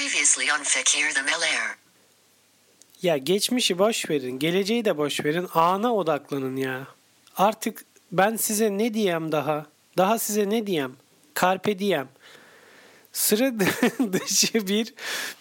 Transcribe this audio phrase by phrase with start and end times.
[0.00, 1.76] Previously on Fakir the Melair.
[3.02, 5.46] Ya geçmişi boş verin, geleceği de boş verin.
[5.54, 6.86] Ana odaklanın ya.
[7.36, 9.66] Artık ben size ne diyem daha?
[9.96, 10.92] Daha size ne diyem?
[11.40, 12.08] Carpe diem.
[13.12, 13.52] Sıra
[14.12, 14.94] dışı bir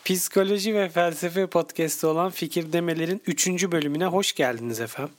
[0.05, 3.47] psikoloji ve felsefe podcast'i olan Fikir Demelerin 3.
[3.47, 5.13] bölümüne hoş geldiniz efendim.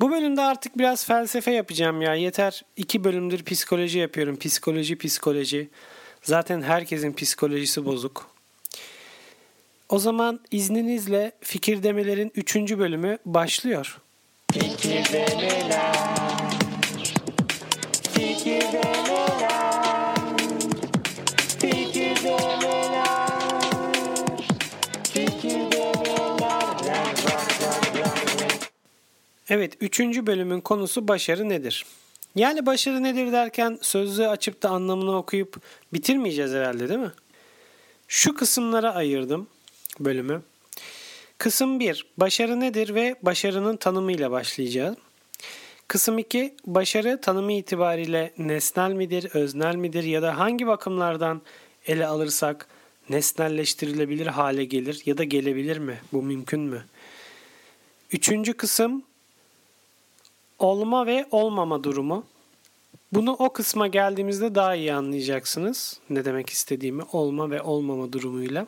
[0.00, 2.14] Bu bölümde artık biraz felsefe yapacağım ya.
[2.14, 2.62] Yeter.
[2.76, 4.38] iki bölümdür psikoloji yapıyorum.
[4.38, 5.68] Psikoloji, psikoloji.
[6.22, 8.35] Zaten herkesin psikolojisi bozuk.
[9.88, 12.56] O zaman izninizle Fikir Demelerin 3.
[12.56, 14.00] bölümü başlıyor.
[14.52, 15.96] Fikir Demeler
[29.48, 31.86] Evet, üçüncü bölümün konusu başarı nedir?
[32.34, 35.60] Yani başarı nedir derken sözlüğü açıp da anlamını okuyup
[35.92, 37.12] bitirmeyeceğiz herhalde değil mi?
[38.08, 39.48] Şu kısımlara ayırdım
[40.00, 40.42] bölümü.
[41.38, 42.06] Kısım 1.
[42.18, 44.96] Başarı nedir ve başarının tanımıyla başlayacağız.
[45.88, 46.54] Kısım 2.
[46.66, 51.42] Başarı tanımı itibariyle nesnel midir, öznel midir ya da hangi bakımlardan
[51.86, 52.68] ele alırsak
[53.08, 56.00] nesnelleştirilebilir hale gelir ya da gelebilir mi?
[56.12, 56.84] Bu mümkün mü?
[58.12, 59.02] Üçüncü kısım
[60.58, 62.24] olma ve olmama durumu.
[63.12, 66.00] Bunu o kısma geldiğimizde daha iyi anlayacaksınız.
[66.10, 68.66] Ne demek istediğimi olma ve olmama durumuyla.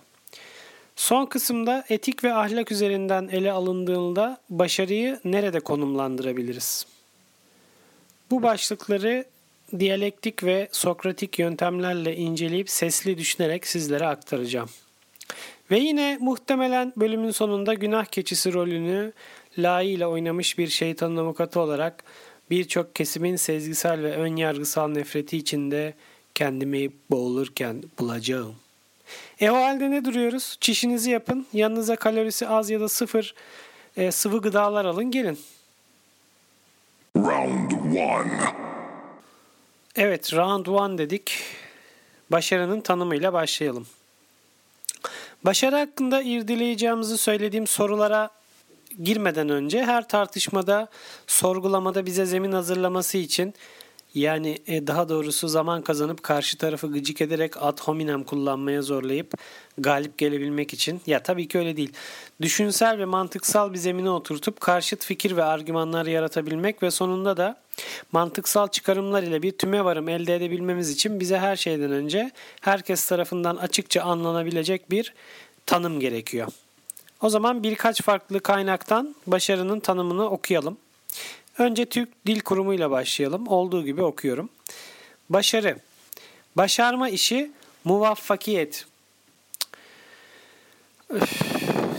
[0.98, 6.86] Son kısımda etik ve ahlak üzerinden ele alındığında başarıyı nerede konumlandırabiliriz?
[8.30, 9.24] Bu başlıkları
[9.78, 14.68] diyalektik ve sokratik yöntemlerle inceleyip sesli düşünerek sizlere aktaracağım.
[15.70, 19.12] Ve yine muhtemelen bölümün sonunda günah keçisi rolünü
[19.58, 22.04] layığıyla oynamış bir şeytanın avukatı olarak
[22.50, 25.94] birçok kesimin sezgisel ve ön yargısal nefreti içinde
[26.34, 28.54] kendimi boğulurken bulacağım.
[29.40, 30.56] E o halde ne duruyoruz?
[30.60, 31.46] Çişinizi yapın.
[31.52, 33.34] Yanınıza kalorisi az ya da sıfır
[33.96, 35.38] e, sıvı gıdalar alın gelin.
[37.16, 38.40] Round one.
[39.96, 41.38] Evet round one dedik.
[42.30, 43.86] Başarının tanımıyla başlayalım.
[45.44, 48.30] Başarı hakkında irdeleyeceğimizi söylediğim sorulara
[49.02, 50.88] girmeden önce her tartışmada,
[51.26, 53.54] sorgulamada bize zemin hazırlaması için
[54.14, 59.34] yani e, daha doğrusu zaman kazanıp karşı tarafı gıcık ederek ad hominem kullanmaya zorlayıp
[59.78, 61.92] galip gelebilmek için ya tabii ki öyle değil.
[62.40, 67.56] Düşünsel ve mantıksal bir zemine oturtup karşıt fikir ve argümanlar yaratabilmek ve sonunda da
[68.12, 72.30] mantıksal çıkarımlar ile bir tüme varım elde edebilmemiz için bize her şeyden önce
[72.60, 75.14] herkes tarafından açıkça anlanabilecek bir
[75.66, 76.48] tanım gerekiyor.
[77.22, 80.78] O zaman birkaç farklı kaynaktan başarının tanımını okuyalım.
[81.58, 83.46] Önce Türk Dil Kurumu ile başlayalım.
[83.46, 84.48] Olduğu gibi okuyorum.
[85.30, 85.76] Başarı.
[86.56, 87.50] Başarma işi
[87.84, 88.86] muvaffakiyet.
[91.08, 91.42] Öf,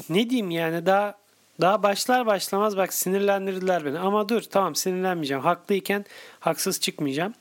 [0.09, 1.17] ne diyeyim yani daha
[1.61, 3.99] daha başlar başlamaz bak sinirlendirdiler beni.
[3.99, 5.43] Ama dur tamam sinirlenmeyeceğim.
[5.43, 6.05] Haklıyken
[6.39, 7.33] haksız çıkmayacağım.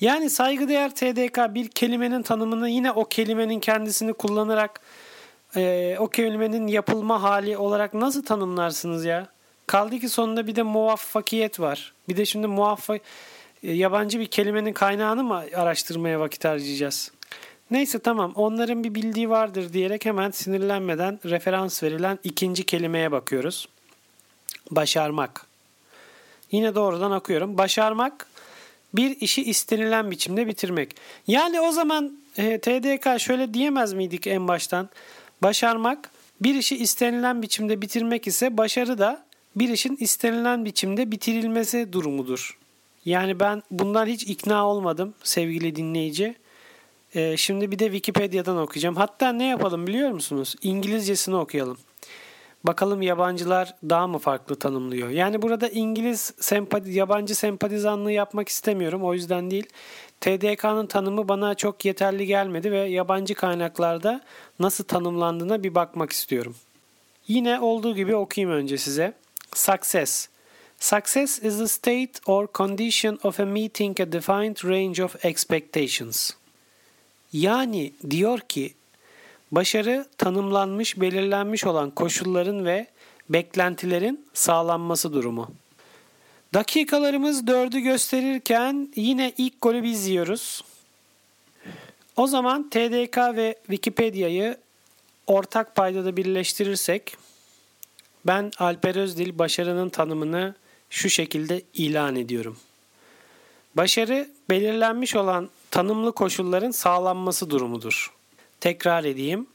[0.00, 4.80] Yani saygıdeğer TDK bir kelimenin tanımını yine o kelimenin kendisini kullanarak
[5.56, 9.33] e, o kelimenin yapılma hali olarak nasıl tanımlarsınız ya?
[9.66, 11.92] Kaldı ki sonunda bir de muvaffakiyet var.
[12.08, 13.00] Bir de şimdi muvaffak
[13.62, 17.12] e, yabancı bir kelimenin kaynağını mı araştırmaya vakit harcayacağız?
[17.70, 23.68] Neyse tamam onların bir bildiği vardır diyerek hemen sinirlenmeden referans verilen ikinci kelimeye bakıyoruz.
[24.70, 25.46] Başarmak.
[26.50, 27.58] Yine doğrudan okuyorum.
[27.58, 28.26] Başarmak
[28.94, 30.96] bir işi istenilen biçimde bitirmek.
[31.26, 34.88] Yani o zaman e, TDK şöyle diyemez miydik en baştan?
[35.42, 36.10] Başarmak
[36.40, 39.23] bir işi istenilen biçimde bitirmek ise başarı da
[39.56, 42.58] bir işin istenilen biçimde bitirilmesi durumudur.
[43.04, 46.34] Yani ben bundan hiç ikna olmadım sevgili dinleyici.
[47.14, 48.96] Ee, şimdi bir de Wikipedia'dan okuyacağım.
[48.96, 50.54] Hatta ne yapalım biliyor musunuz?
[50.62, 51.78] İngilizcesini okuyalım.
[52.64, 55.08] Bakalım yabancılar daha mı farklı tanımlıyor?
[55.08, 59.04] Yani burada İngiliz sempati, yabancı sempatizanlığı yapmak istemiyorum.
[59.04, 59.66] O yüzden değil.
[60.20, 64.20] TDK'nın tanımı bana çok yeterli gelmedi ve yabancı kaynaklarda
[64.58, 66.56] nasıl tanımlandığına bir bakmak istiyorum.
[67.28, 69.14] Yine olduğu gibi okuyayım önce size.
[69.54, 70.28] Success.
[70.80, 76.30] Success is a state or condition of a meeting a defined range of expectations.
[77.32, 78.74] Yani diyor ki
[79.52, 82.86] başarı tanımlanmış, belirlenmiş olan koşulların ve
[83.28, 85.50] beklentilerin sağlanması durumu.
[86.54, 90.64] Dakikalarımız dördü gösterirken yine ilk golü biz yiyoruz.
[92.16, 94.56] O zaman TDK ve Wikipedia'yı
[95.26, 97.16] ortak paydada birleştirirsek
[98.26, 100.54] ben Alper Özdil başarının tanımını
[100.90, 102.56] şu şekilde ilan ediyorum.
[103.76, 108.12] Başarı belirlenmiş olan tanımlı koşulların sağlanması durumudur.
[108.60, 109.46] Tekrar edeyim.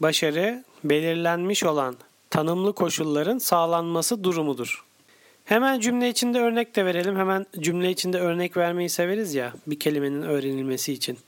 [0.00, 1.96] Başarı belirlenmiş olan
[2.30, 4.84] tanımlı koşulların sağlanması durumudur.
[5.44, 7.16] Hemen cümle içinde örnek de verelim.
[7.16, 11.18] Hemen cümle içinde örnek vermeyi severiz ya bir kelimenin öğrenilmesi için.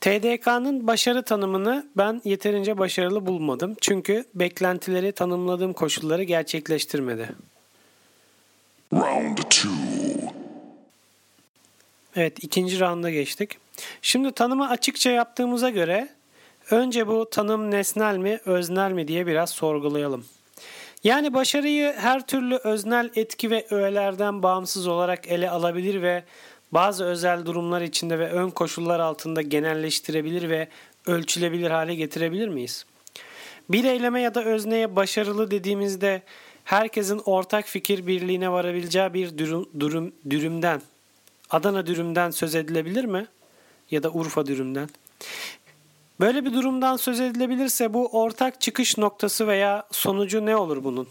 [0.00, 3.76] TDK'nın başarı tanımını ben yeterince başarılı bulmadım.
[3.80, 7.28] Çünkü beklentileri tanımladığım koşulları gerçekleştirmedi.
[8.92, 9.70] Round two.
[12.16, 13.58] Evet ikinci rounda geçtik.
[14.02, 16.08] Şimdi tanımı açıkça yaptığımıza göre
[16.70, 20.24] önce bu tanım nesnel mi öznel mi diye biraz sorgulayalım.
[21.04, 26.24] Yani başarıyı her türlü öznel etki ve öğelerden bağımsız olarak ele alabilir ve
[26.72, 30.68] bazı özel durumlar içinde ve ön koşullar altında genelleştirebilir ve
[31.06, 32.86] ölçülebilir hale getirebilir miyiz?
[33.70, 36.22] Bir eyleme ya da özneye başarılı dediğimizde
[36.64, 40.82] herkesin ortak fikir birliğine varabileceği bir durum, durum dürümden,
[41.50, 43.26] Adana dürümden söz edilebilir mi?
[43.90, 44.88] Ya da Urfa dürümden.
[46.20, 51.08] Böyle bir durumdan söz edilebilirse bu ortak çıkış noktası veya sonucu ne olur bunun?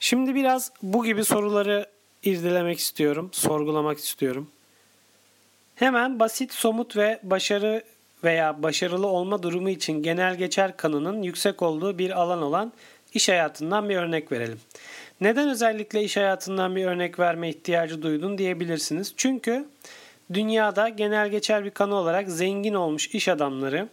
[0.00, 1.86] Şimdi biraz bu gibi soruları
[2.22, 4.50] irdelemek istiyorum, sorgulamak istiyorum.
[5.74, 7.82] Hemen basit, somut ve başarı
[8.24, 12.72] veya başarılı olma durumu için genel geçer kanının yüksek olduğu bir alan olan
[13.14, 14.60] iş hayatından bir örnek verelim.
[15.20, 19.14] Neden özellikle iş hayatından bir örnek verme ihtiyacı duydun diyebilirsiniz.
[19.16, 19.68] Çünkü
[20.32, 23.88] dünyada genel geçer bir kanı olarak zengin olmuş iş adamları,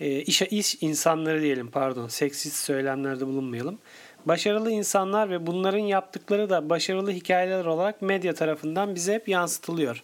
[0.00, 3.78] e, iş, iş insanları diyelim pardon, seksist söylemlerde bulunmayalım.
[4.26, 10.02] Başarılı insanlar ve bunların yaptıkları da başarılı hikayeler olarak medya tarafından bize hep yansıtılıyor.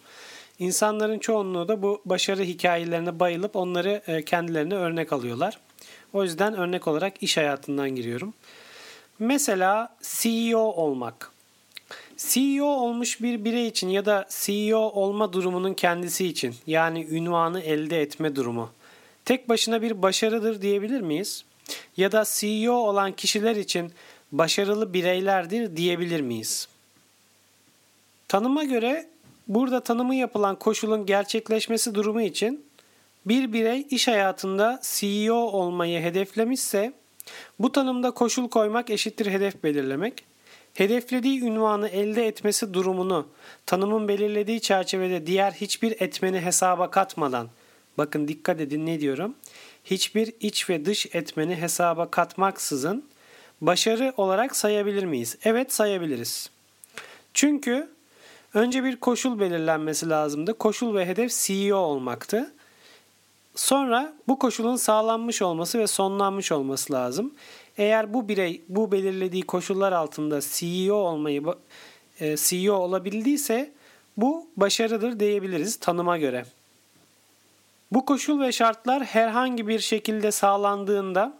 [0.59, 5.59] İnsanların çoğunluğu da bu başarı hikayelerine bayılıp onları e, kendilerine örnek alıyorlar.
[6.13, 8.33] O yüzden örnek olarak iş hayatından giriyorum.
[9.19, 11.31] Mesela CEO olmak.
[12.17, 18.01] CEO olmuş bir birey için ya da CEO olma durumunun kendisi için yani ünvanı elde
[18.01, 18.69] etme durumu
[19.25, 21.45] tek başına bir başarıdır diyebilir miyiz?
[21.97, 23.91] Ya da CEO olan kişiler için
[24.33, 26.67] başarılı bireylerdir diyebilir miyiz?
[28.27, 29.09] Tanıma göre
[29.47, 32.65] burada tanımı yapılan koşulun gerçekleşmesi durumu için
[33.25, 36.93] bir birey iş hayatında CEO olmayı hedeflemişse
[37.59, 40.23] bu tanımda koşul koymak eşittir hedef belirlemek.
[40.73, 43.27] Hedeflediği ünvanı elde etmesi durumunu
[43.65, 47.47] tanımın belirlediği çerçevede diğer hiçbir etmeni hesaba katmadan
[47.97, 49.35] bakın dikkat edin ne diyorum?
[49.85, 53.05] Hiçbir iç ve dış etmeni hesaba katmaksızın
[53.65, 55.37] başarı olarak sayabilir miyiz?
[55.43, 56.49] Evet sayabiliriz.
[57.33, 57.89] Çünkü
[58.53, 60.57] önce bir koşul belirlenmesi lazımdı.
[60.57, 62.53] Koşul ve hedef CEO olmaktı.
[63.55, 67.33] Sonra bu koşulun sağlanmış olması ve sonlanmış olması lazım.
[67.77, 71.43] Eğer bu birey bu belirlediği koşullar altında CEO olmayı
[72.19, 73.71] e, CEO olabildiyse
[74.17, 76.45] bu başarıdır diyebiliriz tanıma göre.
[77.91, 81.33] Bu koşul ve şartlar herhangi bir şekilde sağlandığında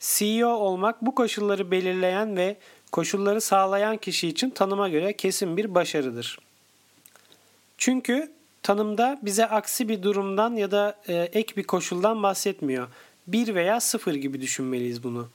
[0.00, 2.56] CEO olmak bu koşulları belirleyen ve
[2.92, 6.38] koşulları sağlayan kişi için tanıma göre kesin bir başarıdır.
[7.78, 8.32] Çünkü
[8.62, 12.88] tanımda bize aksi bir durumdan ya da e, ek bir koşuldan bahsetmiyor.
[13.26, 15.28] Bir veya sıfır gibi düşünmeliyiz bunu.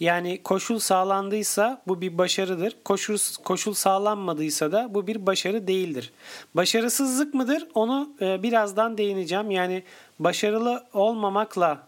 [0.00, 2.76] Yani koşul sağlandıysa bu bir başarıdır.
[2.84, 6.12] Koşul, koşul sağlanmadıysa da bu bir başarı değildir.
[6.54, 7.68] Başarısızlık mıdır?
[7.74, 9.50] Onu e, birazdan değineceğim.
[9.50, 9.82] Yani
[10.18, 11.86] başarılı olmamakla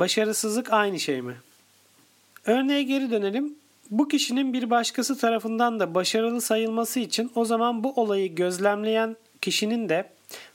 [0.00, 1.36] başarısızlık aynı şey mi?
[2.46, 3.54] Örneğe geri dönelim.
[3.90, 9.88] Bu kişinin bir başkası tarafından da başarılı sayılması için o zaman bu olayı gözlemleyen kişinin
[9.88, 10.10] de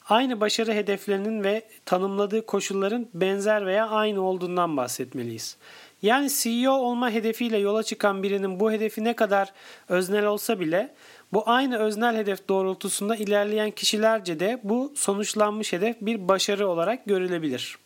[0.09, 5.57] aynı başarı hedeflerinin ve tanımladığı koşulların benzer veya aynı olduğundan bahsetmeliyiz.
[6.01, 9.53] Yani CEO olma hedefiyle yola çıkan birinin bu hedefi ne kadar
[9.89, 10.93] öznel olsa bile
[11.33, 17.77] bu aynı öznel hedef doğrultusunda ilerleyen kişilerce de bu sonuçlanmış hedef bir başarı olarak görülebilir.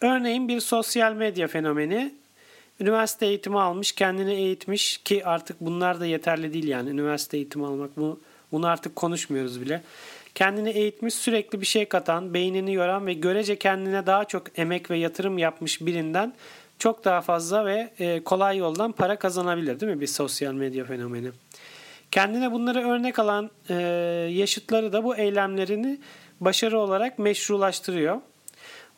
[0.00, 2.14] Örneğin bir sosyal medya fenomeni
[2.80, 7.96] üniversite eğitimi almış, kendini eğitmiş ki artık bunlar da yeterli değil yani üniversite eğitimi almak
[7.96, 8.20] bu
[8.52, 9.82] bunu artık konuşmuyoruz bile.
[10.34, 14.98] Kendini eğitmiş, sürekli bir şey katan, beynini yoran ve görece kendine daha çok emek ve
[14.98, 16.34] yatırım yapmış birinden
[16.78, 21.28] çok daha fazla ve e, kolay yoldan para kazanabilir değil mi bir sosyal medya fenomeni?
[22.10, 23.74] Kendine bunları örnek alan e,
[24.32, 25.98] yaşıtları da bu eylemlerini
[26.40, 28.20] başarı olarak meşrulaştırıyor.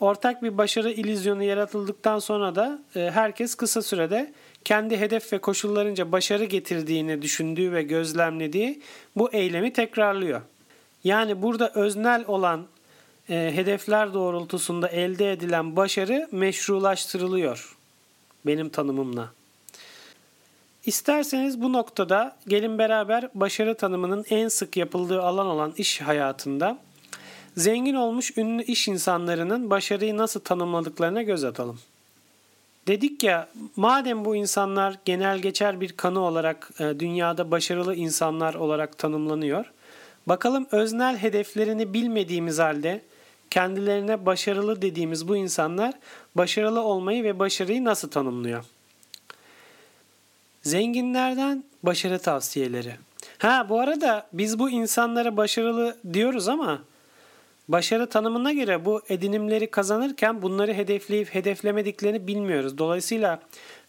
[0.01, 4.33] Ortak bir başarı ilizyonu yaratıldıktan sonra da e, herkes kısa sürede
[4.65, 8.81] kendi hedef ve koşullarınca başarı getirdiğini düşündüğü ve gözlemlediği
[9.17, 10.41] bu eylemi tekrarlıyor.
[11.05, 12.67] Yani burada öznel olan
[13.31, 17.77] e, hedefler doğrultusunda elde edilen başarı meşrulaştırılıyor
[18.47, 19.33] benim tanımımla.
[20.87, 26.79] İsterseniz bu noktada gelin beraber başarı tanımının en sık yapıldığı alan olan iş hayatında
[27.59, 31.81] Zengin olmuş ünlü iş insanlarının başarıyı nasıl tanımladıklarına göz atalım.
[32.87, 38.99] Dedik ya madem bu insanlar genel geçer bir kanı olarak e, dünyada başarılı insanlar olarak
[38.99, 39.73] tanımlanıyor.
[40.27, 43.03] Bakalım öznel hedeflerini bilmediğimiz halde
[43.51, 45.95] kendilerine başarılı dediğimiz bu insanlar
[46.35, 48.65] başarılı olmayı ve başarıyı nasıl tanımlıyor?
[50.63, 52.93] Zenginlerden başarı tavsiyeleri.
[53.39, 56.83] Ha bu arada biz bu insanlara başarılı diyoruz ama
[57.69, 62.79] başarı tanımına göre bu edinimleri kazanırken bunları hedefleyip hedeflemediklerini bilmiyoruz.
[62.79, 63.41] Dolayısıyla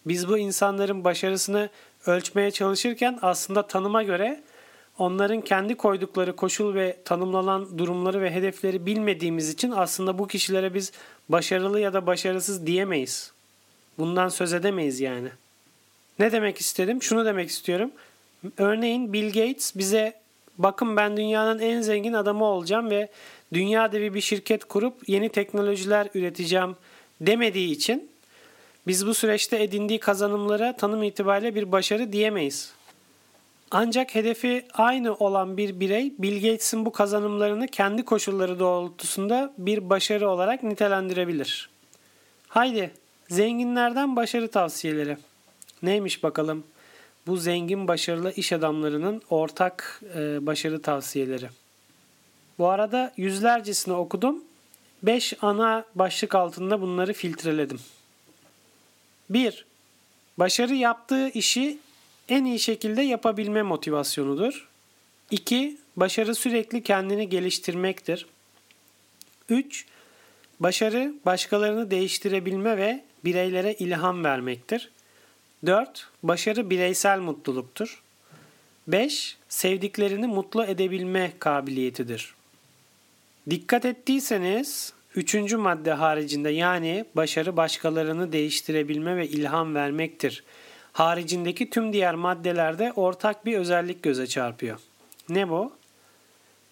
[0.05, 1.69] biz bu insanların başarısını
[2.05, 4.43] ölçmeye çalışırken aslında tanıma göre
[4.97, 10.91] onların kendi koydukları koşul ve tanımlanan durumları ve hedefleri bilmediğimiz için aslında bu kişilere biz
[11.29, 13.31] başarılı ya da başarısız diyemeyiz.
[13.97, 15.29] Bundan söz edemeyiz yani.
[16.19, 17.03] Ne demek istedim?
[17.03, 17.91] Şunu demek istiyorum.
[18.57, 20.13] Örneğin Bill Gates bize
[20.57, 23.09] bakın ben dünyanın en zengin adamı olacağım ve
[23.53, 26.75] dünya devi bir şirket kurup yeni teknolojiler üreteceğim
[27.21, 28.09] demediği için
[28.87, 32.73] biz bu süreçte edindiği kazanımlara tanım itibariyle bir başarı diyemeyiz.
[33.71, 40.29] Ancak hedefi aynı olan bir birey Bill Gates'in bu kazanımlarını kendi koşulları doğrultusunda bir başarı
[40.29, 41.69] olarak nitelendirebilir.
[42.47, 42.91] Haydi
[43.29, 45.17] zenginlerden başarı tavsiyeleri.
[45.83, 46.63] Neymiş bakalım
[47.27, 51.49] bu zengin başarılı iş adamlarının ortak e, başarı tavsiyeleri.
[52.59, 54.43] Bu arada yüzlercesini okudum.
[55.03, 57.79] 5 ana başlık altında bunları filtreledim.
[59.29, 59.65] 1.
[60.37, 61.77] Başarı yaptığı işi
[62.29, 64.67] en iyi şekilde yapabilme motivasyonudur.
[65.31, 65.77] 2.
[65.95, 68.25] Başarı sürekli kendini geliştirmektir.
[69.49, 69.85] 3.
[70.59, 74.91] Başarı başkalarını değiştirebilme ve bireylere ilham vermektir.
[75.65, 76.07] 4.
[76.23, 78.03] Başarı bireysel mutluluktur.
[78.87, 79.37] 5.
[79.49, 82.38] Sevdiklerini mutlu edebilme kabiliyetidir.
[83.49, 90.43] Dikkat ettiyseniz üçüncü madde haricinde yani başarı başkalarını değiştirebilme ve ilham vermektir.
[90.93, 94.79] Haricindeki tüm diğer maddelerde ortak bir özellik göze çarpıyor.
[95.29, 95.73] Ne bu?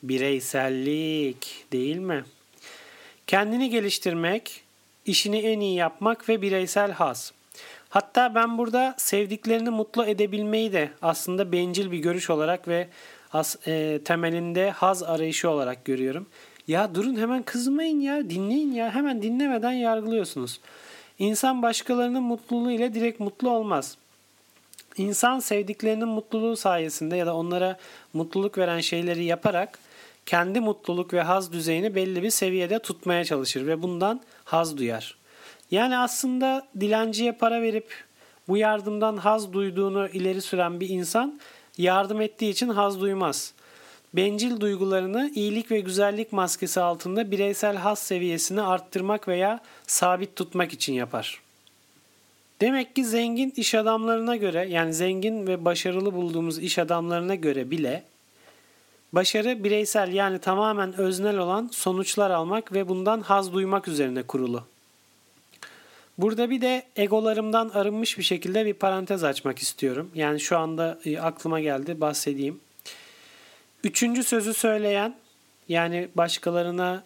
[0.04, 2.24] Bireysellik değil mi?
[3.28, 4.64] Kendini geliştirmek,
[5.06, 7.34] işini en iyi yapmak ve bireysel haz.
[7.90, 12.88] Hatta ben burada sevdiklerini mutlu edebilmeyi de aslında bencil bir görüş olarak ve
[13.68, 16.28] e, temelinde haz arayışı olarak görüyorum.
[16.68, 20.60] Ya durun hemen kızmayın ya dinleyin ya hemen dinlemeden yargılıyorsunuz.
[21.20, 23.98] İnsan başkalarının mutluluğu ile direkt mutlu olmaz.
[24.98, 27.78] İnsan sevdiklerinin mutluluğu sayesinde ya da onlara
[28.14, 29.80] mutluluk veren şeyleri yaparak
[30.26, 35.18] kendi mutluluk ve haz düzeyini belli bir seviyede tutmaya çalışır ve bundan haz duyar.
[35.72, 38.06] Yani aslında dilenciye para verip
[38.48, 41.40] bu yardımdan haz duyduğunu ileri süren bir insan
[41.78, 43.54] yardım ettiği için haz duymaz.
[44.18, 50.94] Bencil duygularını iyilik ve güzellik maskesi altında bireysel haz seviyesini arttırmak veya sabit tutmak için
[50.94, 51.42] yapar.
[52.62, 58.04] Demek ki zengin iş adamlarına göre yani zengin ve başarılı bulduğumuz iş adamlarına göre bile
[59.14, 64.64] başarı bireysel yani tamamen öznel olan sonuçlar almak ve bundan haz duymak üzerine kurulu.
[66.18, 70.12] Burada bir de egolarımdan arınmış bir şekilde bir parantez açmak istiyorum.
[70.16, 72.60] Yani şu anda e, aklıma geldi bahsedeyim.
[73.84, 75.16] Üçüncü sözü söyleyen
[75.70, 77.04] yani başkalarına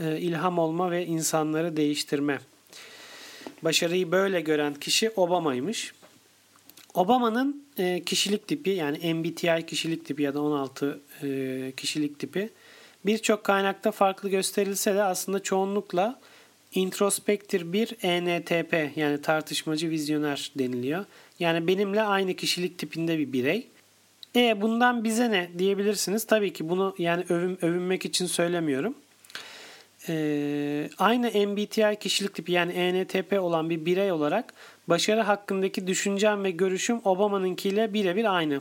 [0.00, 2.38] e, ilham olma ve insanları değiştirme.
[3.62, 5.92] Başarıyı böyle gören kişi Obama'ymış.
[6.94, 11.00] Obama'nın e, kişilik tipi yani MBTI kişilik tipi ya da 16
[11.76, 12.50] kişilik tipi
[13.06, 16.20] birçok kaynakta farklı gösterilse de aslında çoğunlukla
[16.74, 21.04] introspektir bir ENTP yani tartışmacı vizyoner deniliyor.
[21.38, 23.66] Yani benimle aynı kişilik tipinde bir birey.
[24.36, 26.24] E bundan bize ne diyebilirsiniz.
[26.24, 28.94] Tabii ki bunu yani övün, övünmek için söylemiyorum.
[30.08, 34.54] Ee, aynı MBTI kişilik tipi yani ENTP olan bir birey olarak
[34.88, 38.60] başarı hakkındaki düşüncem ve görüşüm Obama'nınkiyle birebir aynı.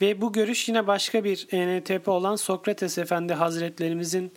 [0.00, 4.32] Ve bu görüş yine başka bir ENTP olan Sokrates Efendi Hazretlerimizin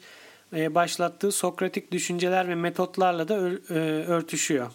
[0.55, 3.35] e, başlattığı Sokratik düşünceler ve metotlarla da
[3.69, 3.73] e,
[4.07, 4.71] örtüşüyor.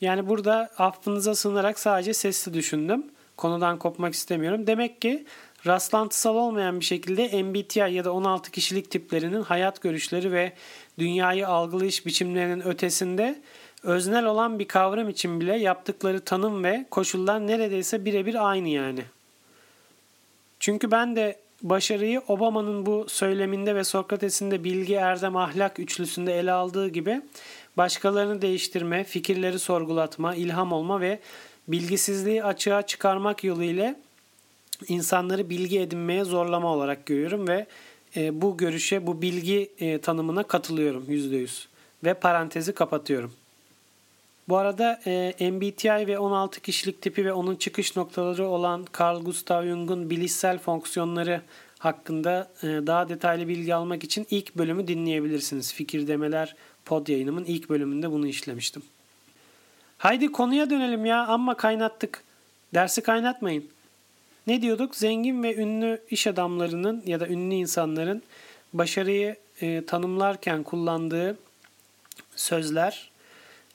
[0.00, 3.04] Yani burada affınıza sığınarak sadece sesli düşündüm.
[3.36, 4.66] Konudan kopmak istemiyorum.
[4.66, 5.24] Demek ki
[5.66, 10.52] rastlantısal olmayan bir şekilde MBTI ya da 16 kişilik tiplerinin hayat görüşleri ve
[10.98, 13.40] dünyayı algılayış biçimlerinin ötesinde
[13.82, 19.00] öznel olan bir kavram için bile yaptıkları tanım ve koşullar neredeyse birebir aynı yani.
[20.60, 26.52] Çünkü ben de başarıyı Obama'nın bu söyleminde ve Sokrates'in de bilgi, erdem, ahlak üçlüsünde ele
[26.52, 27.22] aldığı gibi
[27.76, 31.18] başkalarını değiştirme, fikirleri sorgulatma, ilham olma ve
[31.68, 33.96] bilgisizliği açığa çıkarmak yolu ile
[34.88, 37.66] insanları bilgi edinmeye zorlama olarak görüyorum ve
[38.16, 41.66] e, bu görüşe, bu bilgi e, tanımına katılıyorum %100.
[42.04, 43.32] Ve parantezi kapatıyorum.
[44.48, 49.66] Bu arada e, MBTI ve 16 kişilik tipi ve onun çıkış noktaları olan Carl Gustav
[49.66, 51.42] Jung'un bilişsel fonksiyonları
[51.78, 55.74] hakkında daha detaylı bilgi almak için ilk bölümü dinleyebilirsiniz.
[55.74, 58.82] Fikir Demeler pod yayınımın ilk bölümünde bunu işlemiştim.
[60.04, 62.24] Haydi konuya dönelim ya amma kaynattık.
[62.74, 63.64] Dersi kaynatmayın.
[64.46, 64.96] Ne diyorduk?
[64.96, 68.22] Zengin ve ünlü iş adamlarının ya da ünlü insanların
[68.72, 71.38] başarıyı e, tanımlarken kullandığı
[72.36, 73.10] sözler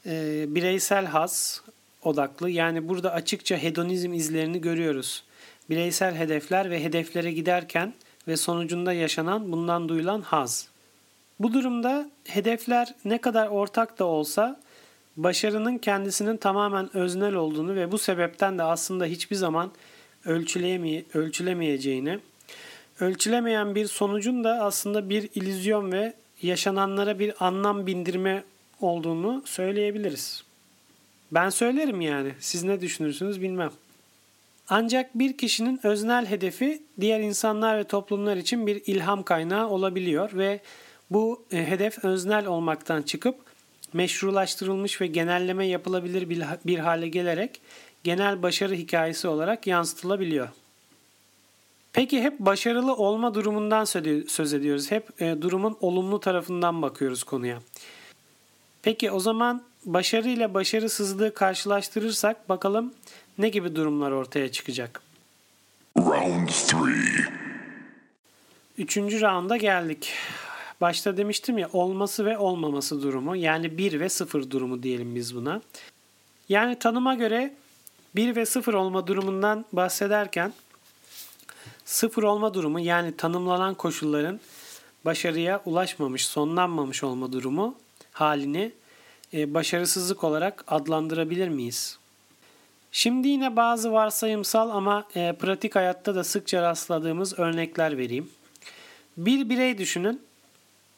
[0.05, 1.61] e, bireysel haz
[2.03, 2.49] odaklı.
[2.49, 5.23] Yani burada açıkça hedonizm izlerini görüyoruz.
[5.69, 7.93] Bireysel hedefler ve hedeflere giderken
[8.27, 10.67] ve sonucunda yaşanan bundan duyulan haz.
[11.39, 14.59] Bu durumda hedefler ne kadar ortak da olsa
[15.23, 19.71] başarının kendisinin tamamen öznel olduğunu ve bu sebepten de aslında hiçbir zaman
[20.25, 22.19] ölçüleyemeye, ölçülemeyeceğini,
[22.99, 28.43] ölçülemeyen bir sonucun da aslında bir ilüzyon ve yaşananlara bir anlam bindirme
[28.81, 30.43] olduğunu söyleyebiliriz.
[31.31, 32.33] Ben söylerim yani.
[32.39, 33.71] Siz ne düşünürsünüz bilmem.
[34.69, 40.59] Ancak bir kişinin öznel hedefi diğer insanlar ve toplumlar için bir ilham kaynağı olabiliyor ve
[41.09, 43.35] bu e, hedef öznel olmaktan çıkıp
[43.93, 46.29] meşrulaştırılmış ve genelleme yapılabilir
[46.65, 47.61] bir hale gelerek
[48.03, 50.49] genel başarı hikayesi olarak yansıtılabiliyor.
[51.93, 53.85] Peki hep başarılı olma durumundan
[54.27, 54.91] söz ediyoruz.
[54.91, 57.59] Hep e, durumun olumlu tarafından bakıyoruz konuya.
[58.81, 62.93] Peki o zaman başarı ile başarısızlığı karşılaştırırsak bakalım
[63.37, 65.01] ne gibi durumlar ortaya çıkacak?
[65.97, 66.75] Round 3
[68.77, 70.13] Üçüncü rounda geldik.
[70.81, 75.61] Başta demiştim ya olması ve olmaması durumu yani 1 ve 0 durumu diyelim biz buna.
[76.49, 77.53] Yani tanıma göre
[78.15, 80.53] 1 ve 0 olma durumundan bahsederken
[81.85, 84.39] 0 olma durumu yani tanımlanan koşulların
[85.05, 87.75] başarıya ulaşmamış, sonlanmamış olma durumu
[88.11, 88.71] halini
[89.33, 91.99] e, başarısızlık olarak adlandırabilir miyiz?
[92.91, 98.29] Şimdi yine bazı varsayımsal ama e, pratik hayatta da sıkça rastladığımız örnekler vereyim.
[99.17, 100.28] Bir birey düşünün.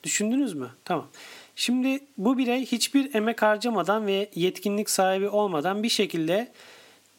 [0.03, 0.69] Düşündünüz mü?
[0.85, 1.07] Tamam.
[1.55, 6.51] Şimdi bu birey hiçbir emek harcamadan ve yetkinlik sahibi olmadan bir şekilde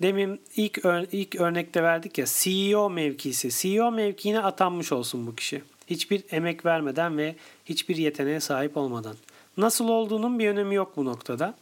[0.02, 3.50] demin ilk ör- ilk örnekte verdik ya CEO mevkisi.
[3.50, 5.62] CEO mevkiine atanmış olsun bu kişi.
[5.86, 9.16] Hiçbir emek vermeden ve hiçbir yeteneğe sahip olmadan.
[9.56, 11.54] Nasıl olduğunun bir önemi yok bu noktada.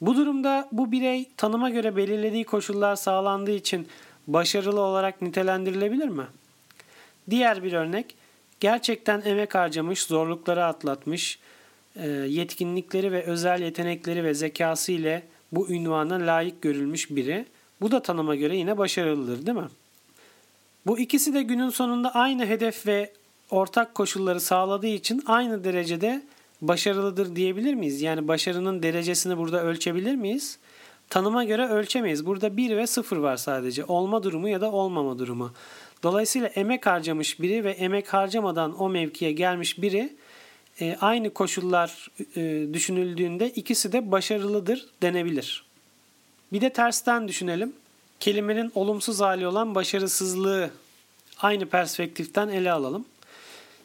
[0.00, 3.88] Bu durumda bu birey tanıma göre belirlediği koşullar sağlandığı için
[4.26, 6.26] başarılı olarak nitelendirilebilir mi?
[7.30, 8.14] Diğer bir örnek,
[8.60, 11.38] gerçekten emek harcamış, zorlukları atlatmış,
[11.96, 17.46] e, yetkinlikleri ve özel yetenekleri ve zekası ile bu ünvana layık görülmüş biri.
[17.80, 19.68] Bu da tanıma göre yine başarılıdır değil mi?
[20.86, 23.12] Bu ikisi de günün sonunda aynı hedef ve
[23.50, 26.22] ortak koşulları sağladığı için aynı derecede
[26.60, 28.02] başarılıdır diyebilir miyiz?
[28.02, 30.58] Yani başarının derecesini burada ölçebilir miyiz?
[31.10, 32.26] Tanıma göre ölçemeyiz.
[32.26, 33.84] Burada 1 ve 0 var sadece.
[33.84, 35.52] Olma durumu ya da olmama durumu.
[36.02, 40.12] Dolayısıyla emek harcamış biri ve emek harcamadan o mevkiye gelmiş biri
[40.80, 45.64] e, aynı koşullar e, düşünüldüğünde ikisi de başarılıdır denebilir.
[46.52, 47.72] Bir de tersten düşünelim.
[48.20, 50.70] Kelimenin olumsuz hali olan başarısızlığı
[51.40, 53.04] aynı perspektiften ele alalım.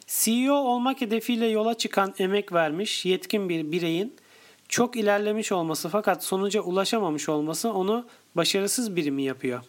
[0.06, 4.14] CEO olmak hedefiyle yola çıkan emek vermiş yetkin bir bireyin
[4.68, 9.62] çok ilerlemiş olması fakat sonuca ulaşamamış olması onu başarısız biri mi yapıyor?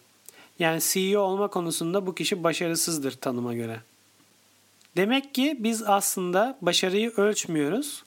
[0.58, 3.80] Yani CEO olma konusunda bu kişi başarısızdır tanıma göre.
[4.96, 8.04] Demek ki biz aslında başarıyı ölçmüyoruz.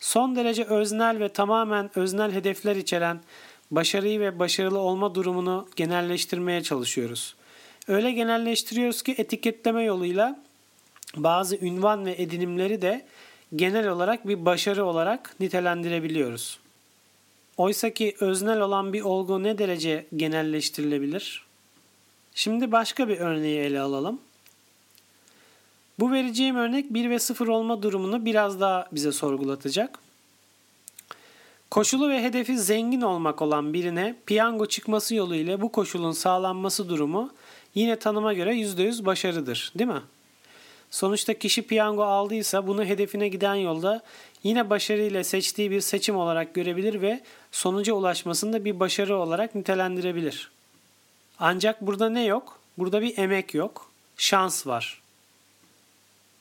[0.00, 3.20] Son derece öznel ve tamamen öznel hedefler içeren
[3.70, 7.34] başarıyı ve başarılı olma durumunu genelleştirmeye çalışıyoruz.
[7.88, 10.40] Öyle genelleştiriyoruz ki etiketleme yoluyla
[11.16, 13.06] bazı ünvan ve edinimleri de
[13.56, 16.58] genel olarak bir başarı olarak nitelendirebiliyoruz.
[17.56, 21.47] Oysa ki öznel olan bir olgu ne derece genelleştirilebilir?
[22.38, 24.20] Şimdi başka bir örneği ele alalım.
[25.98, 29.98] Bu vereceğim örnek 1 ve 0 olma durumunu biraz daha bize sorgulatacak.
[31.70, 37.30] Koşulu ve hedefi zengin olmak olan birine piyango çıkması yoluyla bu koşulun sağlanması durumu
[37.74, 40.02] yine tanıma göre %100 başarıdır, değil mi?
[40.90, 44.02] Sonuçta kişi piyango aldıysa bunu hedefine giden yolda
[44.42, 47.20] yine başarıyla seçtiği bir seçim olarak görebilir ve
[47.52, 50.57] sonuca ulaşmasında bir başarı olarak nitelendirebilir.
[51.40, 52.58] Ancak burada ne yok?
[52.78, 53.90] Burada bir emek yok.
[54.16, 55.02] Şans var.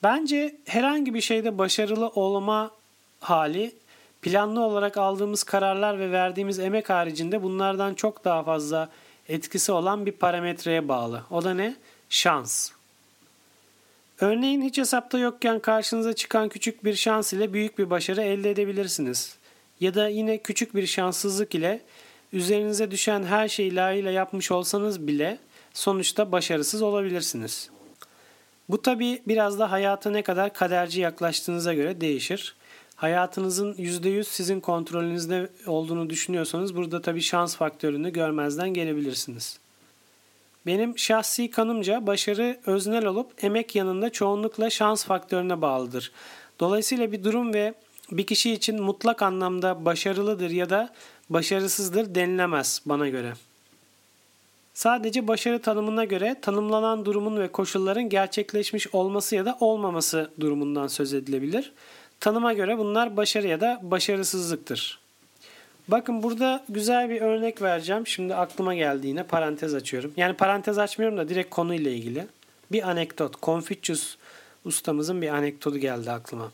[0.04, 2.72] Bence herhangi bir şeyde başarılı olma
[3.20, 3.76] hali
[4.22, 8.90] planlı olarak aldığımız kararlar ve verdiğimiz emek haricinde bunlardan çok daha fazla
[9.30, 11.24] etkisi olan bir parametreye bağlı.
[11.32, 11.76] O da ne?
[12.10, 12.72] Şans.
[14.20, 19.38] Örneğin hiç hesapta yokken karşınıza çıkan küçük bir şans ile büyük bir başarı elde edebilirsiniz.
[19.80, 21.82] Ya da yine küçük bir şanssızlık ile
[22.34, 25.40] üzerinize düşen her şeyi layığıyla yapmış olsanız bile
[25.74, 27.70] sonuçta başarısız olabilirsiniz.
[28.70, 32.56] Bu tabi biraz da hayata ne kadar kaderci yaklaştığınıza göre değişir.
[32.96, 39.60] Hayatınızın %100 sizin kontrolünüzde olduğunu düşünüyorsanız burada tabi şans faktörünü görmezden gelebilirsiniz.
[40.66, 46.12] Benim şahsi kanımca başarı öznel olup emek yanında çoğunlukla şans faktörüne bağlıdır.
[46.60, 47.74] Dolayısıyla bir durum ve
[48.12, 50.94] bir kişi için mutlak anlamda başarılıdır ya da
[51.30, 53.34] başarısızdır denilemez bana göre.
[54.74, 61.14] Sadece başarı tanımına göre tanımlanan durumun ve koşulların gerçekleşmiş olması ya da olmaması durumundan söz
[61.14, 61.74] edilebilir.
[62.20, 65.00] Tanıma göre bunlar başarı ya da başarısızlıktır.
[65.88, 68.08] Bakın burada güzel bir örnek vereceğim.
[68.08, 70.14] Şimdi aklıma geldi yine parantez açıyorum.
[70.18, 72.28] Yani parantez açmıyorum da direkt konuyla ilgili.
[72.72, 73.42] Bir anekdot.
[73.42, 74.16] Confucius
[74.66, 76.52] ustamızın bir anekdotu geldi aklıma.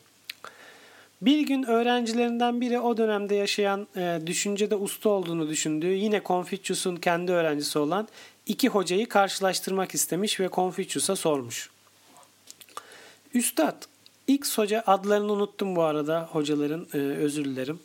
[1.26, 7.32] Bir gün öğrencilerinden biri o dönemde yaşayan e, düşüncede usta olduğunu düşündüğü yine Confucius'un kendi
[7.32, 8.08] öğrencisi olan
[8.46, 11.70] iki hocayı karşılaştırmak istemiş ve Confucius'a sormuş.
[13.34, 13.84] Üstad,
[14.28, 17.80] X hoca adlarını unuttum bu arada hocaların e, özür dilerim.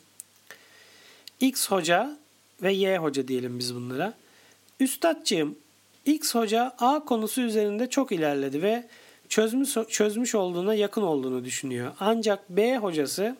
[1.39, 2.17] X hoca
[2.61, 4.13] ve Y hoca diyelim biz bunlara.
[4.79, 5.55] Üstadcığım
[6.05, 8.87] X hoca A konusu üzerinde çok ilerledi ve
[9.29, 11.91] çözmüş, çözmüş olduğuna yakın olduğunu düşünüyor.
[11.99, 13.35] Ancak B hocası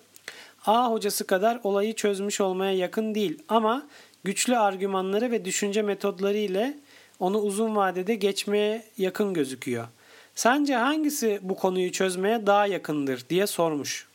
[0.66, 3.88] A hocası kadar olayı çözmüş olmaya yakın değil ama
[4.24, 6.78] güçlü argümanları ve düşünce metodları ile
[7.20, 9.88] onu uzun vadede geçmeye yakın gözüküyor.
[10.36, 14.08] Sence hangisi bu konuyu çözmeye daha yakındır diye sormuş.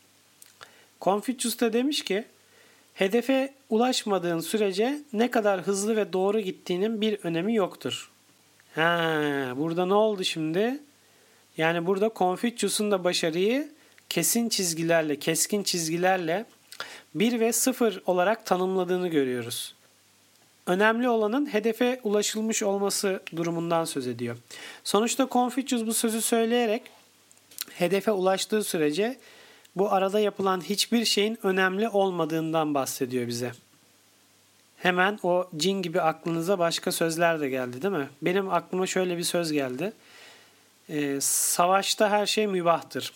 [1.01, 2.25] Confucius da demiş ki
[2.95, 8.11] Hedefe ulaşmadığın sürece ne kadar hızlı ve doğru gittiğinin bir önemi yoktur.
[8.75, 9.21] Ha,
[9.57, 10.81] burada ne oldu şimdi?
[11.57, 13.73] Yani burada Confucius'un da başarıyı
[14.09, 16.47] kesin çizgilerle, keskin çizgilerle
[17.15, 19.75] 1 ve 0 olarak tanımladığını görüyoruz.
[20.67, 24.37] Önemli olanın hedefe ulaşılmış olması durumundan söz ediyor.
[24.85, 26.83] Sonuçta Confucius bu sözü söyleyerek
[27.75, 29.19] hedefe ulaştığı sürece
[29.77, 33.53] bu arada yapılan hiçbir şeyin önemli olmadığından bahsediyor bize.
[34.77, 38.09] Hemen o cin gibi aklınıza başka sözler de geldi değil mi?
[38.23, 39.93] Benim aklıma şöyle bir söz geldi.
[40.89, 43.13] Ee, savaşta her şey mübahtır.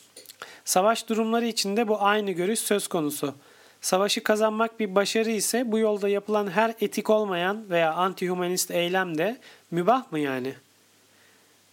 [0.65, 3.35] Savaş durumları içinde bu aynı görüş söz konusu.
[3.81, 9.39] Savaşı kazanmak bir başarı ise bu yolda yapılan her etik olmayan veya anti-humanist eylem de
[9.71, 10.55] mübah mı yani?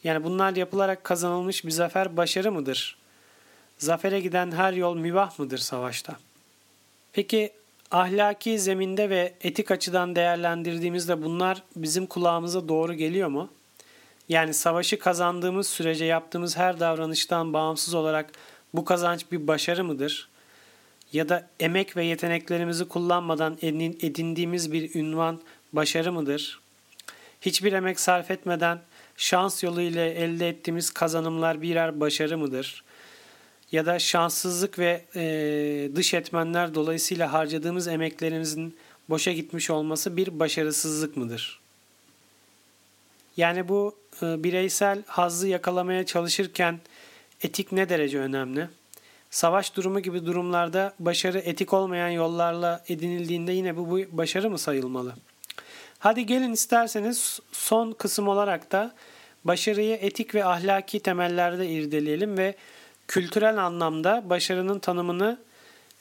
[0.03, 2.97] Yani bunlar yapılarak kazanılmış bir zafer başarı mıdır?
[3.77, 6.15] Zafere giden her yol mübah mıdır savaşta?
[7.13, 7.51] Peki
[7.91, 13.49] ahlaki zeminde ve etik açıdan değerlendirdiğimizde bunlar bizim kulağımıza doğru geliyor mu?
[14.29, 18.31] Yani savaşı kazandığımız sürece yaptığımız her davranıştan bağımsız olarak
[18.73, 20.29] bu kazanç bir başarı mıdır?
[21.13, 25.41] Ya da emek ve yeteneklerimizi kullanmadan edindiğimiz bir ünvan
[25.73, 26.59] başarı mıdır?
[27.41, 28.81] Hiçbir emek sarf etmeden
[29.17, 32.83] şans yolu ile elde ettiğimiz kazanımlar birer başarı mıdır?
[33.71, 38.77] ya da şanssızlık ve e, dış etmenler dolayısıyla harcadığımız emeklerimizin
[39.09, 41.64] boşa gitmiş olması bir başarısızlık mıdır?
[43.38, 46.80] Yani bu e, bireysel hazzı yakalamaya çalışırken
[47.41, 48.67] etik ne derece önemli?
[49.30, 55.13] Savaş durumu gibi durumlarda başarı etik olmayan yollarla edinildiğinde yine bu, bu başarı mı sayılmalı?
[56.00, 58.93] Hadi gelin isterseniz son kısım olarak da
[59.45, 62.56] başarıyı etik ve ahlaki temellerde irdeleyelim ve
[63.08, 65.38] kültürel anlamda başarının tanımını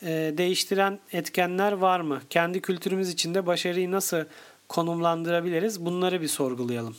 [0.03, 2.23] e, değiştiren etkenler var mı?
[2.31, 4.25] Kendi kültürümüz içinde başarıyı nasıl
[4.69, 5.85] konumlandırabiliriz?
[5.85, 6.97] Bunları bir sorgulayalım.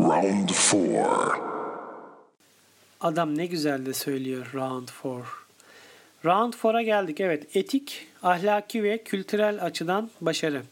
[0.00, 1.40] Round 4
[3.00, 5.26] Adam ne güzel de söylüyor Round 4.
[6.24, 7.20] Round 4'a geldik.
[7.20, 10.62] Evet, etik, ahlaki ve kültürel açıdan başarı.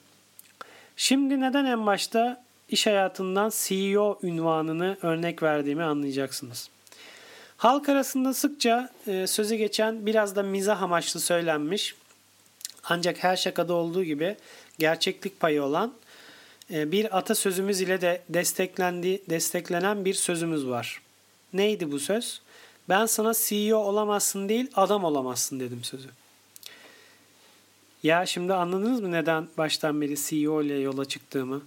[0.96, 6.70] Şimdi neden en başta iş hayatından CEO ünvanını örnek verdiğimi anlayacaksınız.
[7.56, 11.94] Halk arasında sıkça e, sözü geçen biraz da mizah amaçlı söylenmiş
[12.84, 14.36] ancak her şakada olduğu gibi
[14.78, 15.92] gerçeklik payı olan
[16.70, 21.02] bir atasözümüz ile de desteklendi, desteklenen bir sözümüz var.
[21.52, 22.40] Neydi bu söz?
[22.88, 26.08] Ben sana CEO olamazsın değil adam olamazsın dedim sözü.
[28.02, 31.62] Ya şimdi anladınız mı neden baştan beri CEO ile yola çıktığımı?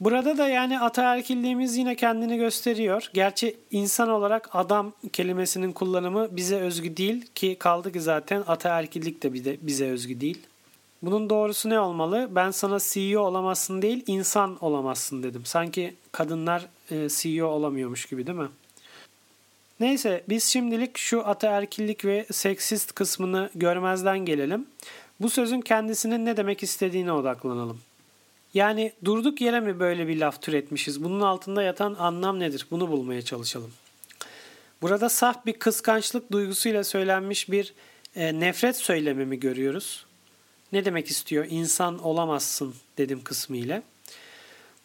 [0.00, 3.10] Burada da yani ataerkilliğimiz yine kendini gösteriyor.
[3.14, 9.58] Gerçi insan olarak adam kelimesinin kullanımı bize özgü değil ki kaldı ki zaten ataerkillik de
[9.62, 10.38] bize özgü değil.
[11.02, 12.28] Bunun doğrusu ne olmalı?
[12.30, 15.42] Ben sana CEO olamazsın değil, insan olamazsın dedim.
[15.44, 18.48] Sanki kadınlar e, CEO olamıyormuş gibi değil mi?
[19.80, 24.66] Neyse biz şimdilik şu ataerkillik ve seksist kısmını görmezden gelelim.
[25.20, 27.80] Bu sözün kendisinin ne demek istediğine odaklanalım.
[28.54, 31.04] Yani durduk yere mi böyle bir laf türetmişiz?
[31.04, 32.66] Bunun altında yatan anlam nedir?
[32.70, 33.70] Bunu bulmaya çalışalım.
[34.82, 37.74] Burada saf bir kıskançlık duygusuyla söylenmiş bir
[38.16, 40.06] e, nefret söylemi mi görüyoruz?
[40.72, 41.46] Ne demek istiyor?
[41.50, 43.82] İnsan olamazsın dedim kısmı ile.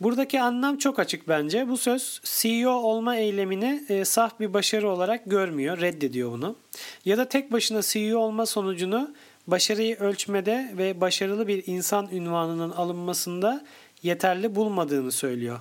[0.02, 1.70] Buradaki anlam çok açık bence.
[1.70, 6.56] Bu söz CEO olma eylemini e, saf bir başarı olarak görmüyor, reddediyor bunu.
[7.06, 9.14] Ya da tek başına CEO olma sonucunu
[9.48, 13.66] başarıyı ölçmede ve başarılı bir insan ünvanının alınmasında
[14.04, 15.60] yeterli bulmadığını söylüyor.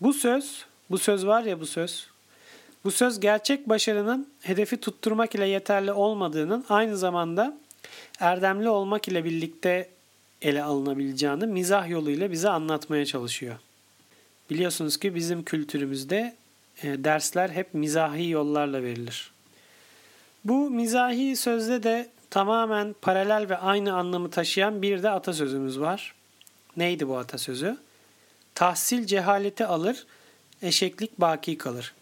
[0.00, 2.06] Bu söz, bu söz var ya bu söz.
[2.84, 7.56] Bu söz gerçek başarının hedefi tutturmak ile yeterli olmadığının aynı zamanda
[8.20, 9.88] erdemli olmak ile birlikte
[10.42, 13.56] ele alınabileceğini mizah yoluyla bize anlatmaya çalışıyor.
[14.50, 16.34] Biliyorsunuz ki bizim kültürümüzde
[16.82, 19.32] e, dersler hep mizahi yollarla verilir.
[20.44, 26.14] Bu mizahi sözde de tamamen paralel ve aynı anlamı taşıyan bir de atasözümüz var.
[26.76, 27.76] Neydi bu atasözü?
[28.54, 30.06] Tahsil cehaleti alır,
[30.62, 31.94] eşeklik baki kalır.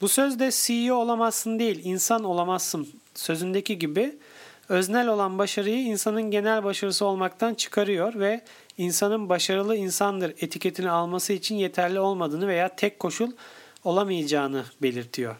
[0.00, 4.16] Bu sözde CEO olamazsın değil, insan olamazsın sözündeki gibi
[4.68, 8.40] öznel olan başarıyı insanın genel başarısı olmaktan çıkarıyor ve
[8.78, 13.30] insanın başarılı insandır etiketini alması için yeterli olmadığını veya tek koşul
[13.84, 15.36] olamayacağını belirtiyor.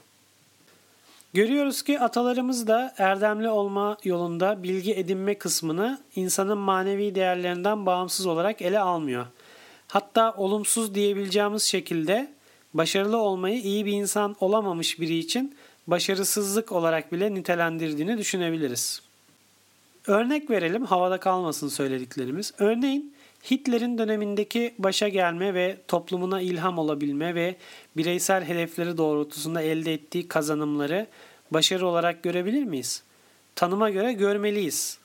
[1.34, 8.62] Görüyoruz ki atalarımız da erdemli olma yolunda bilgi edinme kısmını insanın manevi değerlerinden bağımsız olarak
[8.62, 9.26] ele almıyor.
[9.88, 12.32] Hatta olumsuz diyebileceğimiz şekilde
[12.74, 19.06] başarılı olmayı iyi bir insan olamamış biri için başarısızlık olarak bile nitelendirdiğini düşünebiliriz.
[20.07, 22.53] Örnek verelim havada kalmasın söylediklerimiz.
[22.59, 23.14] Örneğin
[23.51, 27.57] Hitler'in dönemindeki başa gelme ve toplumuna ilham olabilme ve
[27.97, 31.07] bireysel hedefleri doğrultusunda elde ettiği kazanımları
[31.51, 33.03] başarı olarak görebilir miyiz?
[33.55, 34.99] Tanıma göre görmeliyiz.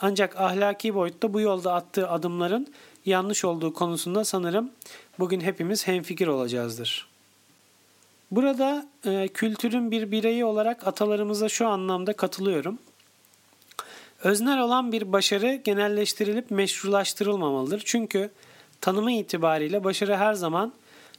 [0.00, 2.66] Ancak ahlaki boyutta bu yolda attığı adımların
[3.06, 4.70] yanlış olduğu konusunda sanırım
[5.18, 7.08] bugün hepimiz hemfikir olacağızdır.
[8.30, 12.78] Burada e, kültürün bir bireyi olarak atalarımıza şu anlamda katılıyorum.
[14.24, 17.82] Öznel olan bir başarı genelleştirilip meşrulaştırılmamalıdır.
[17.84, 18.30] Çünkü
[18.80, 20.72] tanımı itibariyle başarı her zaman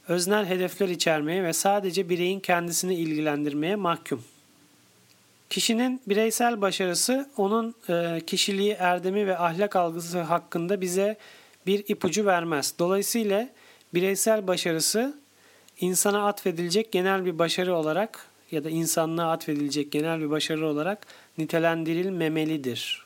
[0.08, 4.24] öznel hedefler içermeye ve sadece bireyin kendisini ilgilendirmeye mahkum.
[5.50, 11.16] Kişinin bireysel başarısı onun e, kişiliği, erdemi ve ahlak algısı hakkında bize
[11.66, 12.74] bir ipucu vermez.
[12.78, 13.48] Dolayısıyla
[13.94, 15.14] bireysel başarısı
[15.80, 21.06] insana atfedilecek genel bir başarı olarak ya da insanlığa atfedilecek genel bir başarı olarak
[21.38, 23.04] nitelendirilmemelidir.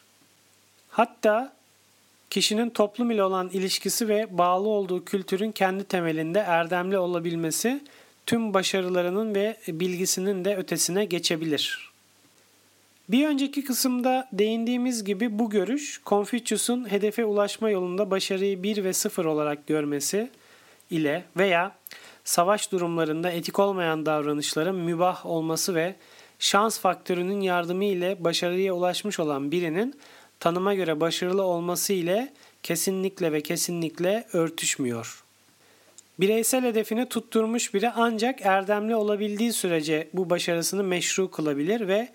[0.89, 1.53] Hatta
[2.31, 7.85] kişinin toplum ile olan ilişkisi ve bağlı olduğu kültürün kendi temelinde erdemli olabilmesi
[8.27, 11.89] tüm başarılarının ve bilgisinin de ötesine geçebilir.
[13.09, 19.25] Bir önceki kısımda değindiğimiz gibi bu görüş Confucius'un hedefe ulaşma yolunda başarıyı 1 ve 0
[19.25, 20.31] olarak görmesi
[20.91, 21.77] ile veya
[22.25, 25.95] savaş durumlarında etik olmayan davranışların mübah olması ve
[26.39, 29.95] şans faktörünün yardımı ile başarıya ulaşmış olan birinin
[30.41, 35.25] tanıma göre başarılı olması ile kesinlikle ve kesinlikle örtüşmüyor.
[36.21, 42.09] Bireysel hedefini tutturmuş biri ancak erdemli olabildiği sürece bu başarısını meşru kılabilir ve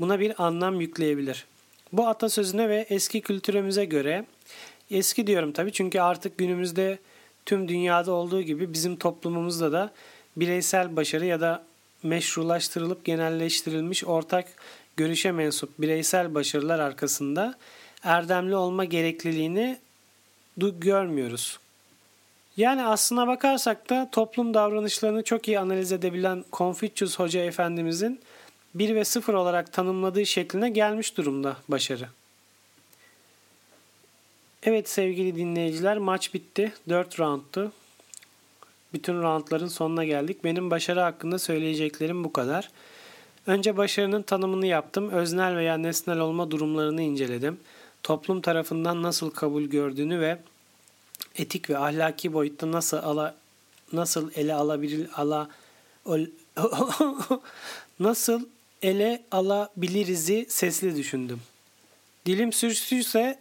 [0.00, 1.46] buna bir anlam yükleyebilir.
[1.92, 4.24] Bu atasözüne ve eski kültürümüze göre
[4.90, 6.98] eski diyorum tabii çünkü artık günümüzde
[7.46, 9.92] tüm dünyada olduğu gibi bizim toplumumuzda da
[10.36, 11.64] bireysel başarı ya da
[12.02, 14.46] meşrulaştırılıp genelleştirilmiş ortak
[14.96, 17.54] görüşe mensup bireysel başarılar arkasında
[18.02, 19.78] erdemli olma gerekliliğini
[20.58, 21.58] görmüyoruz.
[22.56, 28.20] Yani aslına bakarsak da toplum davranışlarını çok iyi analiz edebilen Confucius Hoca Efendimizin
[28.74, 32.08] 1 ve 0 olarak tanımladığı şekline gelmiş durumda başarı.
[34.62, 36.72] Evet sevgili dinleyiciler maç bitti.
[36.88, 37.72] 4 roundtu.
[38.92, 40.44] Bütün roundların sonuna geldik.
[40.44, 42.70] Benim başarı hakkında söyleyeceklerim bu kadar.
[43.46, 45.10] Önce başarının tanımını yaptım.
[45.10, 47.60] Öznel veya nesnel olma durumlarını inceledim.
[48.02, 50.38] Toplum tarafından nasıl kabul gördüğünü ve
[51.36, 53.34] etik ve ahlaki boyutta nasıl ala
[53.92, 55.48] nasıl ele alabilir ala
[56.04, 56.20] ol,
[58.00, 58.46] nasıl
[58.82, 61.40] ele alabiliriz'i sesli düşündüm.
[62.26, 63.38] Dilim sürçtüyse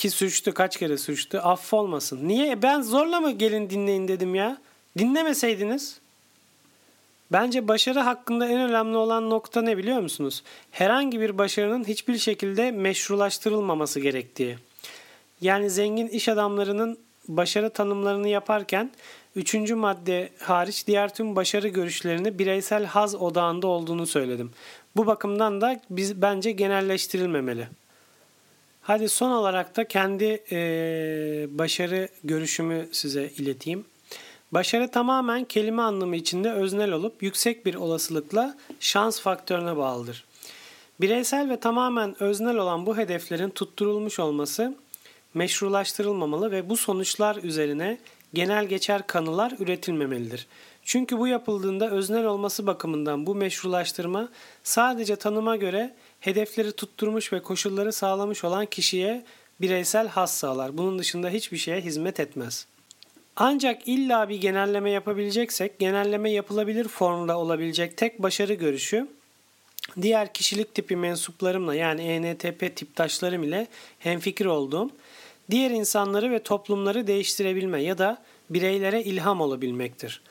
[0.00, 2.28] ki sürçtü kaç kere sürçtü affolmasın.
[2.28, 2.62] Niye?
[2.62, 4.58] Ben zorla mı gelin dinleyin dedim ya.
[4.98, 6.00] Dinlemeseydiniz.
[7.32, 10.42] Bence başarı hakkında en önemli olan nokta ne biliyor musunuz?
[10.70, 14.58] Herhangi bir başarının hiçbir şekilde meşrulaştırılmaması gerektiği.
[15.40, 18.90] Yani zengin iş adamlarının başarı tanımlarını yaparken
[19.36, 24.50] Üçüncü madde hariç diğer tüm başarı görüşlerini bireysel haz odağında olduğunu söyledim.
[24.96, 27.68] Bu bakımdan da biz bence genelleştirilmemeli.
[28.90, 30.58] Hadi son olarak da kendi e,
[31.50, 33.84] başarı görüşümü size ileteyim.
[34.52, 40.24] Başarı tamamen kelime anlamı içinde öznel olup yüksek bir olasılıkla şans faktörüne bağlıdır.
[41.00, 44.74] Bireysel ve tamamen öznel olan bu hedeflerin tutturulmuş olması
[45.34, 47.98] meşrulaştırılmamalı ve bu sonuçlar üzerine
[48.34, 50.46] genel geçer kanılar üretilmemelidir.
[50.84, 54.28] Çünkü bu yapıldığında öznel olması bakımından bu meşrulaştırma
[54.64, 59.24] sadece tanıma göre hedefleri tutturmuş ve koşulları sağlamış olan kişiye
[59.60, 60.78] bireysel has sağlar.
[60.78, 62.66] Bunun dışında hiçbir şeye hizmet etmez.
[63.36, 69.06] Ancak illa bir genelleme yapabileceksek genelleme yapılabilir formda olabilecek tek başarı görüşü
[70.02, 73.66] diğer kişilik tipi mensuplarımla yani ENTP tiptaşlarım ile
[73.98, 74.90] hemfikir olduğum
[75.50, 80.22] diğer insanları ve toplumları değiştirebilme ya da bireylere ilham olabilmektir.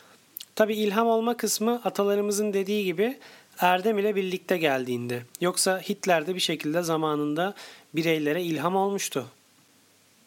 [0.56, 3.18] Tabi ilham olma kısmı atalarımızın dediği gibi
[3.60, 5.22] erdem ile birlikte geldiğinde.
[5.42, 7.54] Yoksa Hitler de bir şekilde zamanında
[7.96, 9.26] bireylere ilham olmuştu.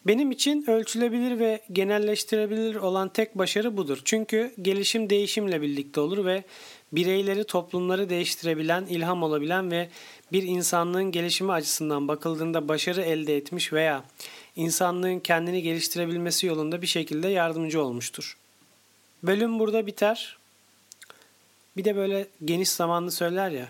[0.07, 3.99] Benim için ölçülebilir ve genelleştirebilir olan tek başarı budur.
[4.05, 6.43] Çünkü gelişim değişimle birlikte olur ve
[6.91, 9.89] bireyleri, toplumları değiştirebilen, ilham olabilen ve
[10.31, 14.03] bir insanlığın gelişimi açısından bakıldığında başarı elde etmiş veya
[14.55, 18.37] insanlığın kendini geliştirebilmesi yolunda bir şekilde yardımcı olmuştur.
[19.23, 20.37] Bölüm burada biter.
[21.77, 23.69] Bir de böyle geniş zamanlı söyler ya.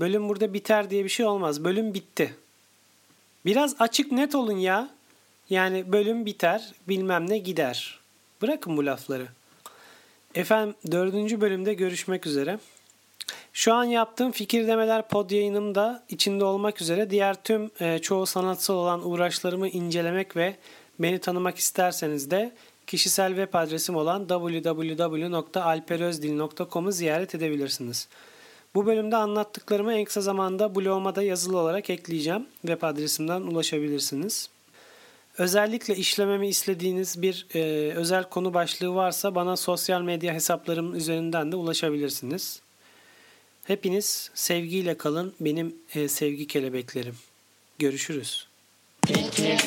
[0.00, 1.64] Bölüm burada biter diye bir şey olmaz.
[1.64, 2.34] Bölüm bitti.
[3.44, 4.90] Biraz açık net olun ya.
[5.50, 8.00] Yani bölüm biter, bilmem ne gider.
[8.42, 9.26] Bırakın bu lafları.
[10.34, 12.58] Efendim dördüncü bölümde görüşmek üzere.
[13.52, 18.74] Şu an yaptığım fikir demeler pod yayınımda içinde olmak üzere diğer tüm e, çoğu sanatsal
[18.74, 20.56] olan uğraşlarımı incelemek ve
[20.98, 22.52] beni tanımak isterseniz de
[22.88, 28.08] kişisel web adresim olan www.alperozdil.com'u ziyaret edebilirsiniz.
[28.74, 32.46] Bu bölümde anlattıklarımı en kısa zamanda bloguma da yazılı olarak ekleyeceğim.
[32.60, 34.48] Web adresimden ulaşabilirsiniz.
[35.38, 41.56] Özellikle işlememi istediğiniz bir e, özel konu başlığı varsa bana sosyal medya hesaplarım üzerinden de
[41.56, 42.60] ulaşabilirsiniz.
[43.64, 47.16] Hepiniz sevgiyle kalın benim e, sevgi kelebeklerim.
[47.78, 48.46] Görüşürüz.
[49.08, 49.58] İki